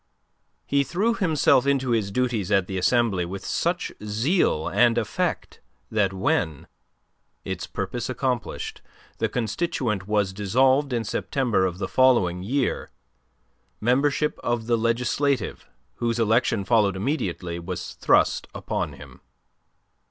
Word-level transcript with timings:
He 0.65 0.83
threw 0.83 1.13
himself 1.13 1.67
into 1.67 1.91
his 1.91 2.09
duties 2.09 2.49
at 2.51 2.65
the 2.65 2.79
Assembly 2.79 3.23
with 3.23 3.45
such 3.45 3.91
zeal 4.03 4.67
and 4.67 4.97
effect 4.97 5.59
that 5.91 6.11
when 6.11 6.65
its 7.45 7.67
purpose 7.67 8.09
accomplished 8.09 8.81
the 9.19 9.29
Constituent 9.29 10.07
was 10.07 10.33
dissolved 10.33 10.91
in 10.91 11.03
September 11.03 11.67
of 11.67 11.77
the 11.77 11.87
following 11.87 12.41
year, 12.41 12.89
membership 13.79 14.39
of 14.39 14.65
the 14.65 14.75
Legislative, 14.75 15.67
whose 15.97 16.17
election 16.17 16.65
followed 16.65 16.95
immediately, 16.95 17.59
was 17.59 17.93
thrust 17.93 18.47
upon 18.55 18.93
him. 18.93 19.21